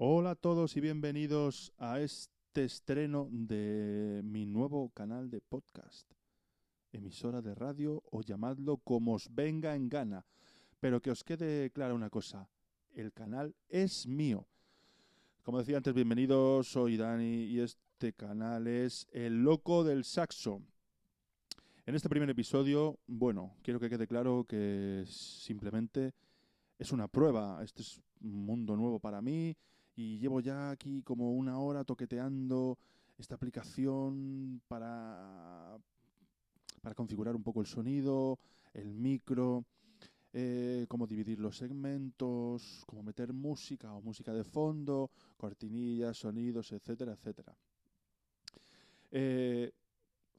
Hola 0.00 0.30
a 0.30 0.34
todos 0.36 0.76
y 0.76 0.80
bienvenidos 0.80 1.72
a 1.76 1.98
este 1.98 2.62
estreno 2.62 3.26
de 3.32 4.20
mi 4.22 4.46
nuevo 4.46 4.90
canal 4.90 5.28
de 5.28 5.40
podcast, 5.40 6.08
emisora 6.92 7.42
de 7.42 7.56
radio 7.56 8.04
o 8.12 8.22
llamadlo 8.22 8.76
como 8.76 9.14
os 9.14 9.26
venga 9.34 9.74
en 9.74 9.88
gana. 9.88 10.24
Pero 10.78 11.02
que 11.02 11.10
os 11.10 11.24
quede 11.24 11.72
clara 11.72 11.94
una 11.94 12.10
cosa, 12.10 12.48
el 12.94 13.12
canal 13.12 13.56
es 13.68 14.06
mío. 14.06 14.46
Como 15.42 15.58
decía 15.58 15.78
antes, 15.78 15.92
bienvenidos, 15.92 16.68
soy 16.68 16.96
Dani 16.96 17.46
y 17.46 17.58
este 17.58 18.12
canal 18.12 18.68
es 18.68 19.04
El 19.10 19.42
Loco 19.42 19.82
del 19.82 20.04
Saxo. 20.04 20.62
En 21.86 21.96
este 21.96 22.08
primer 22.08 22.30
episodio, 22.30 23.00
bueno, 23.08 23.56
quiero 23.64 23.80
que 23.80 23.90
quede 23.90 24.06
claro 24.06 24.46
que 24.48 25.02
simplemente 25.08 26.14
es 26.78 26.92
una 26.92 27.08
prueba, 27.08 27.64
este 27.64 27.82
es 27.82 28.00
un 28.20 28.46
mundo 28.46 28.76
nuevo 28.76 29.00
para 29.00 29.20
mí 29.20 29.56
y 29.98 30.16
llevo 30.20 30.38
ya 30.38 30.70
aquí 30.70 31.02
como 31.02 31.32
una 31.32 31.58
hora 31.58 31.82
toqueteando 31.82 32.78
esta 33.18 33.34
aplicación 33.34 34.62
para, 34.68 35.76
para 36.80 36.94
configurar 36.94 37.34
un 37.34 37.42
poco 37.42 37.60
el 37.60 37.66
sonido, 37.66 38.38
el 38.74 38.94
micro, 38.94 39.64
eh, 40.32 40.86
cómo 40.88 41.08
dividir 41.08 41.40
los 41.40 41.56
segmentos, 41.56 42.84
cómo 42.86 43.02
meter 43.02 43.32
música 43.32 43.92
o 43.92 44.00
música 44.00 44.32
de 44.32 44.44
fondo, 44.44 45.10
cortinillas, 45.36 46.16
sonidos, 46.16 46.70
etcétera, 46.70 47.14
etcétera. 47.14 47.56
Eh, 49.10 49.72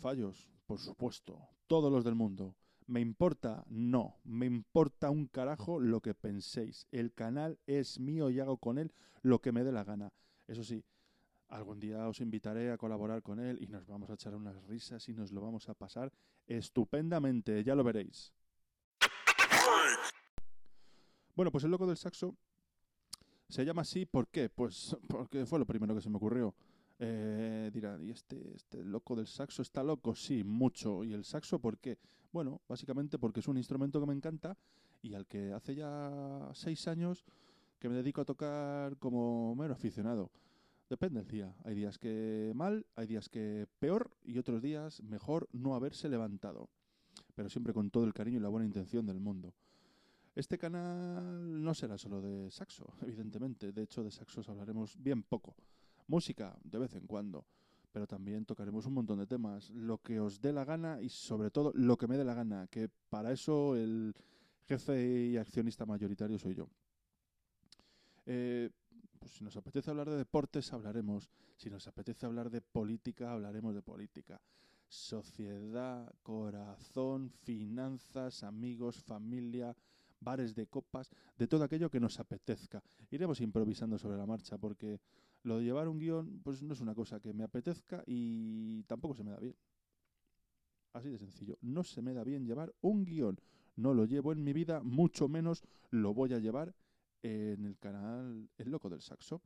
fallos, 0.00 0.50
por 0.66 0.80
supuesto, 0.80 1.38
todos 1.68 1.92
los 1.92 2.02
del 2.02 2.16
mundo. 2.16 2.56
¿Me 2.86 3.00
importa? 3.00 3.64
No, 3.68 4.20
me 4.24 4.46
importa 4.46 5.10
un 5.10 5.26
carajo 5.26 5.80
lo 5.80 6.00
que 6.00 6.14
penséis. 6.14 6.86
El 6.92 7.14
canal 7.14 7.58
es 7.66 7.98
mío 7.98 8.28
y 8.30 8.40
hago 8.40 8.58
con 8.58 8.78
él 8.78 8.92
lo 9.22 9.40
que 9.40 9.52
me 9.52 9.64
dé 9.64 9.72
la 9.72 9.84
gana. 9.84 10.12
Eso 10.46 10.62
sí, 10.62 10.84
algún 11.48 11.80
día 11.80 12.06
os 12.06 12.20
invitaré 12.20 12.70
a 12.70 12.76
colaborar 12.76 13.22
con 13.22 13.40
él 13.40 13.58
y 13.62 13.68
nos 13.68 13.86
vamos 13.86 14.10
a 14.10 14.14
echar 14.14 14.34
unas 14.34 14.62
risas 14.64 15.08
y 15.08 15.14
nos 15.14 15.32
lo 15.32 15.40
vamos 15.40 15.68
a 15.68 15.74
pasar 15.74 16.12
estupendamente, 16.46 17.64
ya 17.64 17.74
lo 17.74 17.84
veréis. 17.84 18.32
Bueno, 21.34 21.50
pues 21.50 21.64
el 21.64 21.70
loco 21.70 21.86
del 21.86 21.96
saxo 21.96 22.36
se 23.48 23.64
llama 23.64 23.82
así, 23.82 24.04
¿por 24.04 24.28
qué? 24.28 24.50
Pues 24.50 24.96
porque 25.08 25.46
fue 25.46 25.58
lo 25.58 25.66
primero 25.66 25.94
que 25.94 26.00
se 26.00 26.10
me 26.10 26.16
ocurrió. 26.16 26.54
Eh, 26.98 27.70
dirán, 27.72 28.02
¿y 28.02 28.10
este, 28.10 28.54
este 28.54 28.84
loco 28.84 29.16
del 29.16 29.26
saxo 29.26 29.62
está 29.62 29.82
loco? 29.82 30.14
Sí, 30.14 30.44
mucho. 30.44 31.04
¿Y 31.04 31.12
el 31.12 31.24
saxo 31.24 31.58
por 31.58 31.78
qué? 31.78 31.98
Bueno, 32.32 32.60
básicamente 32.68 33.18
porque 33.18 33.40
es 33.40 33.48
un 33.48 33.56
instrumento 33.56 34.00
que 34.00 34.06
me 34.06 34.14
encanta 34.14 34.56
y 35.02 35.14
al 35.14 35.26
que 35.26 35.52
hace 35.52 35.74
ya 35.74 36.50
seis 36.54 36.88
años 36.88 37.24
que 37.78 37.88
me 37.88 37.96
dedico 37.96 38.20
a 38.20 38.24
tocar 38.24 38.96
como 38.98 39.54
mero 39.54 39.74
aficionado. 39.74 40.30
Depende 40.88 41.20
del 41.20 41.28
día. 41.28 41.54
Hay 41.64 41.74
días 41.74 41.98
que 41.98 42.52
mal, 42.54 42.86
hay 42.96 43.06
días 43.06 43.28
que 43.28 43.66
peor 43.78 44.10
y 44.24 44.38
otros 44.38 44.62
días 44.62 45.02
mejor 45.02 45.48
no 45.52 45.74
haberse 45.74 46.08
levantado. 46.08 46.68
Pero 47.34 47.48
siempre 47.48 47.72
con 47.72 47.90
todo 47.90 48.04
el 48.04 48.14
cariño 48.14 48.38
y 48.38 48.42
la 48.42 48.48
buena 48.48 48.66
intención 48.66 49.06
del 49.06 49.20
mundo. 49.20 49.54
Este 50.34 50.58
canal 50.58 51.62
no 51.62 51.74
será 51.74 51.96
solo 51.96 52.20
de 52.20 52.50
saxo, 52.50 52.92
evidentemente. 53.02 53.72
De 53.72 53.82
hecho, 53.82 54.02
de 54.02 54.10
saxos 54.10 54.48
hablaremos 54.48 54.96
bien 55.02 55.22
poco. 55.22 55.54
Música, 56.06 56.56
de 56.62 56.78
vez 56.78 56.94
en 56.94 57.06
cuando. 57.06 57.46
Pero 57.92 58.06
también 58.06 58.44
tocaremos 58.44 58.86
un 58.86 58.94
montón 58.94 59.18
de 59.18 59.26
temas. 59.26 59.70
Lo 59.70 59.98
que 59.98 60.18
os 60.20 60.40
dé 60.40 60.52
la 60.52 60.64
gana 60.64 61.00
y 61.00 61.08
sobre 61.08 61.50
todo 61.50 61.72
lo 61.74 61.96
que 61.96 62.08
me 62.08 62.16
dé 62.16 62.24
la 62.24 62.34
gana. 62.34 62.66
Que 62.66 62.88
para 63.08 63.32
eso 63.32 63.76
el 63.76 64.14
jefe 64.66 65.26
y 65.26 65.36
accionista 65.36 65.86
mayoritario 65.86 66.38
soy 66.38 66.54
yo. 66.54 66.68
Eh, 68.26 68.70
pues 69.18 69.32
si 69.32 69.44
nos 69.44 69.56
apetece 69.56 69.90
hablar 69.90 70.10
de 70.10 70.16
deportes, 70.16 70.72
hablaremos. 70.72 71.30
Si 71.56 71.70
nos 71.70 71.86
apetece 71.86 72.26
hablar 72.26 72.50
de 72.50 72.60
política, 72.60 73.32
hablaremos 73.32 73.74
de 73.74 73.82
política. 73.82 74.40
Sociedad, 74.88 76.12
corazón, 76.22 77.30
finanzas, 77.30 78.42
amigos, 78.42 79.02
familia, 79.02 79.74
bares 80.20 80.54
de 80.54 80.66
copas, 80.66 81.10
de 81.38 81.46
todo 81.46 81.64
aquello 81.64 81.90
que 81.90 82.00
nos 82.00 82.18
apetezca. 82.18 82.82
Iremos 83.10 83.40
improvisando 83.40 83.98
sobre 83.98 84.16
la 84.16 84.26
marcha 84.26 84.58
porque 84.58 85.00
lo 85.44 85.58
de 85.58 85.64
llevar 85.64 85.88
un 85.88 85.98
guion 85.98 86.40
pues 86.42 86.62
no 86.62 86.72
es 86.72 86.80
una 86.80 86.94
cosa 86.94 87.20
que 87.20 87.32
me 87.32 87.44
apetezca 87.44 88.02
y 88.06 88.82
tampoco 88.84 89.14
se 89.14 89.22
me 89.22 89.30
da 89.30 89.38
bien. 89.38 89.54
Así 90.92 91.10
de 91.10 91.18
sencillo. 91.18 91.58
No 91.60 91.84
se 91.84 92.02
me 92.02 92.12
da 92.12 92.24
bien 92.24 92.46
llevar 92.46 92.74
un 92.80 93.04
guion. 93.04 93.38
No 93.76 93.94
lo 93.94 94.04
llevo 94.04 94.32
en 94.32 94.42
mi 94.42 94.52
vida, 94.52 94.82
mucho 94.82 95.28
menos 95.28 95.62
lo 95.90 96.14
voy 96.14 96.32
a 96.32 96.38
llevar 96.38 96.74
en 97.22 97.64
el 97.64 97.78
canal 97.78 98.48
El 98.56 98.70
Loco 98.70 98.88
del 98.88 99.00
Saxo. 99.00 99.42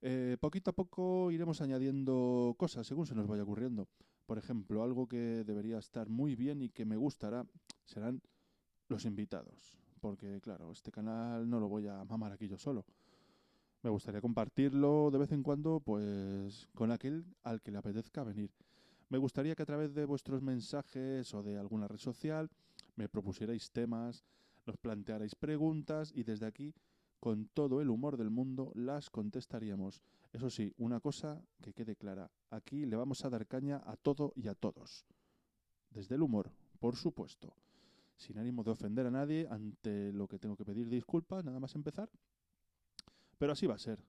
Eh, 0.00 0.36
poquito 0.40 0.70
a 0.70 0.74
poco 0.74 1.30
iremos 1.30 1.60
añadiendo 1.60 2.54
cosas 2.56 2.86
según 2.86 3.06
se 3.06 3.14
nos 3.14 3.26
vaya 3.26 3.42
ocurriendo. 3.42 3.88
Por 4.26 4.36
ejemplo, 4.36 4.82
algo 4.82 5.08
que 5.08 5.44
debería 5.44 5.78
estar 5.78 6.08
muy 6.08 6.34
bien 6.34 6.60
y 6.60 6.68
que 6.68 6.84
me 6.84 6.96
gustará 6.96 7.46
serán 7.84 8.20
los 8.88 9.04
invitados. 9.04 9.78
Porque, 10.00 10.40
claro, 10.40 10.70
este 10.70 10.90
canal 10.90 11.48
no 11.48 11.60
lo 11.60 11.68
voy 11.68 11.86
a 11.86 12.04
mamar 12.04 12.32
aquí 12.32 12.46
yo 12.46 12.58
solo. 12.58 12.84
Me 13.82 13.90
gustaría 13.90 14.20
compartirlo 14.20 15.10
de 15.10 15.18
vez 15.18 15.32
en 15.32 15.42
cuando, 15.42 15.80
pues, 15.80 16.68
con 16.74 16.90
aquel 16.90 17.24
al 17.42 17.62
que 17.62 17.70
le 17.70 17.78
apetezca 17.78 18.24
venir. 18.24 18.50
Me 19.08 19.18
gustaría 19.18 19.54
que 19.54 19.62
a 19.62 19.66
través 19.66 19.94
de 19.94 20.04
vuestros 20.04 20.42
mensajes 20.42 21.32
o 21.32 21.42
de 21.42 21.58
alguna 21.58 21.88
red 21.88 21.98
social 21.98 22.50
me 22.96 23.08
propusierais 23.08 23.70
temas, 23.70 24.24
nos 24.66 24.76
plantearais 24.76 25.34
preguntas 25.34 26.12
y 26.14 26.24
desde 26.24 26.46
aquí, 26.46 26.74
con 27.20 27.48
todo 27.48 27.80
el 27.80 27.88
humor 27.88 28.16
del 28.16 28.30
mundo, 28.30 28.72
las 28.74 29.10
contestaríamos. 29.10 30.02
Eso 30.32 30.50
sí, 30.50 30.72
una 30.76 31.00
cosa 31.00 31.40
que 31.62 31.72
quede 31.72 31.96
clara. 31.96 32.30
Aquí 32.50 32.84
le 32.84 32.96
vamos 32.96 33.24
a 33.24 33.30
dar 33.30 33.46
caña 33.46 33.80
a 33.86 33.96
todo 33.96 34.32
y 34.34 34.48
a 34.48 34.54
todos. 34.54 35.06
Desde 35.90 36.16
el 36.16 36.22
humor, 36.22 36.50
por 36.80 36.96
supuesto 36.96 37.54
sin 38.18 38.36
ánimo 38.36 38.64
de 38.64 38.72
ofender 38.72 39.06
a 39.06 39.10
nadie, 39.10 39.46
ante 39.48 40.12
lo 40.12 40.26
que 40.26 40.38
tengo 40.38 40.56
que 40.56 40.64
pedir 40.64 40.88
disculpas, 40.88 41.44
nada 41.44 41.60
más 41.60 41.74
empezar. 41.76 42.10
Pero 43.38 43.52
así 43.52 43.66
va 43.66 43.74
a 43.74 43.78
ser. 43.78 44.04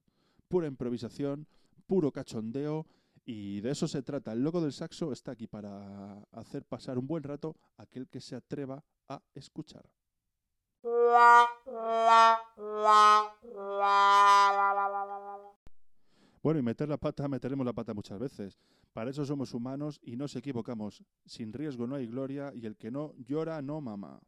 Pura 0.48 0.68
improvisación, 0.68 1.48
puro 1.86 2.12
cachondeo, 2.12 2.86
y 3.26 3.62
de 3.62 3.70
eso 3.70 3.88
se 3.88 4.02
trata. 4.02 4.32
El 4.32 4.44
loco 4.44 4.60
del 4.60 4.74
saxo 4.74 5.12
está 5.12 5.34
aquí 5.34 5.46
para 5.46 6.20
hacer 6.32 6.66
pasar 6.66 6.98
un 6.98 7.06
buen 7.06 7.22
rato 7.22 7.56
a 7.78 7.84
aquel 7.84 8.08
que 8.08 8.22
se 8.22 8.36
atreva 8.36 8.84
a 9.08 9.22
escuchar. 9.36 9.88
Bueno, 16.42 16.60
y 16.60 16.64
meter 16.64 16.90
la 16.90 16.98
pata, 16.98 17.28
meteremos 17.28 17.66
la 17.66 17.74
pata 17.74 17.94
muchas 17.94 18.18
veces. 18.18 18.58
Para 18.94 19.12
eso 19.12 19.24
somos 19.26 19.54
humanos 19.54 20.00
y 20.02 20.16
nos 20.16 20.36
equivocamos. 20.36 21.04
Sin 21.26 21.54
riesgo 21.54 21.86
no 21.86 21.96
hay 21.96 22.08
gloria 22.08 22.52
y 22.56 22.66
el 22.66 22.78
que 22.78 22.90
no 22.90 23.14
llora 23.18 23.62
no 23.62 23.80
mama. 23.80 24.20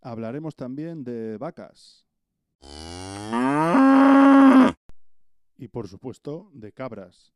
Hablaremos 0.00 0.54
también 0.54 1.02
de 1.02 1.36
vacas. 1.38 2.06
Y 5.56 5.68
por 5.68 5.88
supuesto, 5.88 6.50
de 6.54 6.72
cabras. 6.72 7.32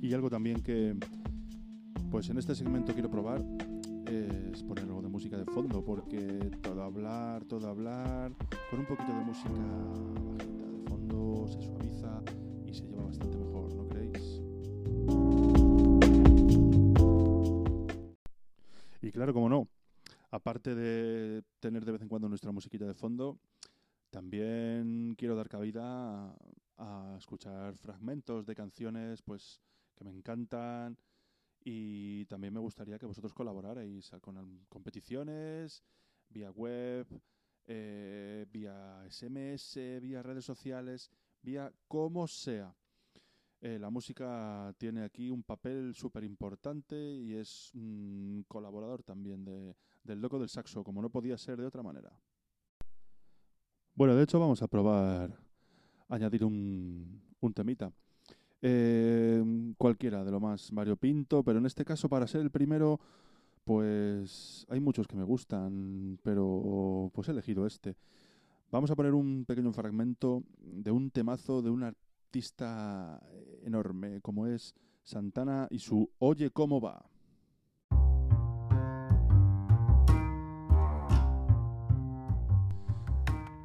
Y 0.00 0.14
algo 0.14 0.30
también 0.30 0.62
que, 0.62 0.96
pues 2.10 2.30
en 2.30 2.38
este 2.38 2.54
segmento 2.54 2.92
quiero 2.92 3.10
probar 3.10 3.44
es 4.06 4.62
poner 4.62 4.84
algo 4.84 5.02
de 5.02 5.08
música 5.08 5.36
de 5.36 5.44
fondo, 5.44 5.84
porque 5.84 6.50
todo 6.62 6.82
hablar, 6.82 7.44
todo 7.44 7.68
hablar, 7.68 8.32
con 8.70 8.80
un 8.80 8.86
poquito 8.86 9.12
de 9.12 9.24
música 9.24 9.50
bajita 9.50 10.66
de 10.66 10.88
fondo 10.88 11.46
se 11.48 11.60
suaviza 11.60 12.22
y 12.66 12.74
se 12.74 12.86
lleva 12.86 13.04
bastante 13.04 13.37
claro, 19.18 19.34
como 19.34 19.48
no, 19.48 19.68
aparte 20.30 20.76
de 20.76 21.42
tener 21.58 21.84
de 21.84 21.90
vez 21.90 22.02
en 22.02 22.08
cuando 22.08 22.28
nuestra 22.28 22.52
musiquita 22.52 22.86
de 22.86 22.94
fondo, 22.94 23.40
también 24.10 25.16
quiero 25.18 25.34
dar 25.34 25.48
cabida 25.48 26.36
a, 26.76 27.16
escuchar 27.18 27.76
fragmentos 27.78 28.46
de 28.46 28.54
canciones 28.54 29.20
pues 29.22 29.60
que 29.96 30.04
me 30.04 30.12
encantan 30.12 30.96
y 31.64 32.26
también 32.26 32.54
me 32.54 32.60
gustaría 32.60 32.96
que 32.96 33.06
vosotros 33.06 33.34
colaborarais 33.34 34.08
con 34.20 34.64
competiciones, 34.68 35.82
vía 36.28 36.52
web, 36.52 37.04
eh, 37.66 38.46
vía 38.52 39.04
SMS, 39.10 39.98
vía 40.00 40.22
redes 40.22 40.44
sociales, 40.44 41.10
vía 41.42 41.72
como 41.88 42.28
sea. 42.28 42.72
Eh, 43.60 43.78
la 43.78 43.90
música 43.90 44.72
tiene 44.78 45.02
aquí 45.02 45.30
un 45.30 45.42
papel 45.42 45.92
súper 45.94 46.22
importante 46.22 46.96
y 46.96 47.34
es 47.34 47.72
un 47.74 48.44
colaborador 48.46 49.02
también 49.02 49.44
de, 49.44 49.74
del 50.04 50.20
loco 50.20 50.38
del 50.38 50.48
saxo, 50.48 50.84
como 50.84 51.02
no 51.02 51.10
podía 51.10 51.36
ser 51.36 51.58
de 51.58 51.66
otra 51.66 51.82
manera. 51.82 52.12
Bueno, 53.94 54.14
de 54.14 54.22
hecho 54.22 54.38
vamos 54.38 54.62
a 54.62 54.68
probar 54.68 55.36
añadir 56.08 56.44
un, 56.44 57.20
un 57.40 57.52
temita. 57.52 57.92
Eh, 58.62 59.42
cualquiera 59.76 60.24
de 60.24 60.30
lo 60.30 60.38
más 60.38 60.70
variopinto, 60.70 61.42
pero 61.42 61.58
en 61.58 61.66
este 61.66 61.84
caso 61.84 62.08
para 62.08 62.26
ser 62.26 62.40
el 62.40 62.50
primero 62.50 63.00
pues 63.64 64.66
hay 64.70 64.80
muchos 64.80 65.06
que 65.06 65.16
me 65.16 65.24
gustan, 65.24 66.18
pero 66.22 67.10
pues 67.12 67.28
he 67.28 67.32
elegido 67.32 67.66
este. 67.66 67.96
Vamos 68.70 68.90
a 68.90 68.96
poner 68.96 69.14
un 69.14 69.44
pequeño 69.44 69.72
fragmento 69.72 70.42
de 70.58 70.90
un 70.90 71.10
temazo 71.10 71.60
de 71.60 71.70
un 71.70 71.82
artista 71.82 72.07
enorme 73.64 74.20
como 74.20 74.46
es 74.46 74.74
Santana 75.02 75.66
y 75.70 75.78
su 75.78 76.10
Oye 76.18 76.50
cómo 76.50 76.80
va. 76.80 77.04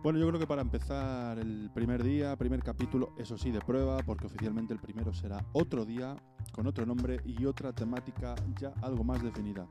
Bueno, 0.04 0.20
yo 0.20 0.28
creo 0.28 0.38
que 0.38 0.48
para 0.48 0.62
empezar 0.62 1.40
el 1.40 1.72
primer 1.74 2.04
día, 2.04 2.36
primer 2.36 2.62
capítulo, 2.62 3.14
eso 3.18 3.38
sí, 3.38 3.52
de 3.52 3.62
prueba, 3.62 4.00
porque 4.06 4.26
oficialmente 4.26 4.74
el 4.74 4.80
primero 4.82 5.14
será 5.14 5.46
otro 5.54 5.86
día, 5.86 6.14
con 6.52 6.68
otro 6.68 6.86
nombre 6.86 7.22
y 7.24 7.46
otra 7.46 7.72
temática 7.72 8.36
ya 8.60 8.74
algo 8.82 9.06
más 9.06 9.24
definida. 9.24 9.66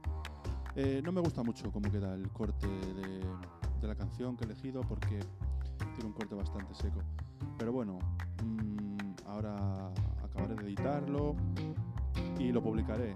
Eh, 0.75 1.03
no 1.05 1.13
me 1.13 1.21
gusta 1.21 1.43
mucho 1.43 1.71
cómo 1.71 1.91
queda 1.91 2.15
el 2.15 2.31
corte 2.31 2.67
de, 2.67 3.87
la 3.87 3.95
canción 3.95 4.35
que 4.35 4.45
he 4.45 4.47
elegido, 4.47 4.81
porque 4.81 5.21
tiene 5.95 6.07
un 6.07 6.15
corte 6.15 6.35
bastante 6.35 6.75
seco. 6.77 7.03
Pero 7.59 7.73
bueno, 7.73 7.99
mm, 8.45 9.27
ahora 9.27 9.91
acabaré 10.23 10.55
de 10.57 10.65
editarlo 10.65 11.37
y 12.39 12.53
lo 12.53 12.63
publicaré. 12.63 13.15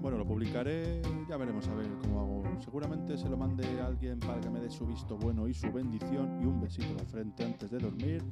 Bueno, 0.00 0.18
lo 0.18 0.26
publicaré, 0.26 1.00
ya 1.28 1.36
veremos 1.36 1.68
a 1.68 1.74
ver 1.74 1.86
cómo 2.02 2.20
hago. 2.20 2.60
Seguramente 2.60 3.16
se 3.16 3.28
lo 3.28 3.36
mande 3.36 3.80
alguien 3.80 4.18
para 4.18 4.40
que 4.40 4.50
me 4.50 4.58
dé 4.58 4.68
su 4.68 4.84
visto 4.84 5.16
bueno 5.16 5.46
y 5.46 5.54
su 5.54 5.70
bendición 5.72 6.40
y 6.42 6.44
un 6.44 6.60
besito 6.60 6.88
en 6.88 6.96
la 6.96 7.04
frente 7.04 7.44
antes 7.44 7.70
de 7.70 7.78
dormir. 7.78 8.22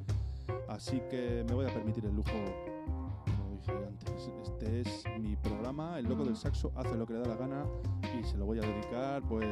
Así 0.67 1.01
que 1.09 1.45
me 1.47 1.53
voy 1.53 1.65
a 1.65 1.73
permitir 1.73 2.05
el 2.05 2.15
lujo, 2.15 2.31
como 3.25 3.49
dije 3.51 3.71
antes, 3.71 4.31
este 4.43 4.81
es 4.81 5.03
mi 5.19 5.35
programa, 5.35 5.97
El 5.97 6.07
Loco 6.07 6.25
del 6.25 6.35
Saxo 6.35 6.71
hace 6.75 6.95
lo 6.95 7.05
que 7.05 7.13
le 7.13 7.19
da 7.19 7.27
la 7.29 7.35
gana 7.35 7.65
y 8.19 8.23
se 8.23 8.37
lo 8.37 8.45
voy 8.45 8.59
a 8.59 8.61
dedicar, 8.61 9.21
pues, 9.23 9.47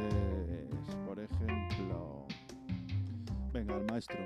por 1.06 1.18
ejemplo, 1.20 2.26
venga, 3.52 3.76
al 3.76 3.86
maestro, 3.86 4.18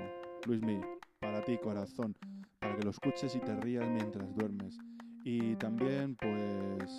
Luis 0.45 0.61
Mi, 0.61 0.79
para 1.19 1.43
ti 1.43 1.57
corazón, 1.57 2.15
para 2.59 2.75
que 2.75 2.83
lo 2.83 2.91
escuches 2.91 3.35
y 3.35 3.39
te 3.39 3.55
rías 3.55 3.87
mientras 3.89 4.33
duermes. 4.35 4.77
Y 5.23 5.55
también, 5.55 6.15
pues 6.17 6.97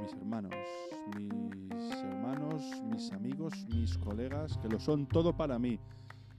mis 0.00 0.12
hermanos, 0.14 0.54
mis 1.16 1.92
hermanos, 2.02 2.62
mis 2.90 3.12
amigos, 3.12 3.52
mis 3.68 3.98
colegas, 3.98 4.56
que 4.58 4.68
lo 4.68 4.80
son 4.80 5.06
todo 5.06 5.36
para 5.36 5.58
mí. 5.58 5.78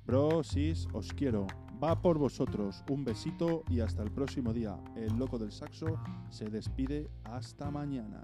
Bro, 0.05 0.43
sis, 0.43 0.87
os 0.93 1.13
quiero. 1.13 1.45
Va 1.83 2.01
por 2.01 2.17
vosotros. 2.17 2.83
Un 2.89 3.03
besito 3.03 3.63
y 3.69 3.81
hasta 3.81 4.01
el 4.01 4.11
próximo 4.11 4.53
día. 4.53 4.79
El 4.95 5.15
loco 5.17 5.37
del 5.37 5.51
saxo 5.51 5.99
se 6.29 6.45
despide. 6.45 7.09
Hasta 7.25 7.69
mañana. 7.69 8.23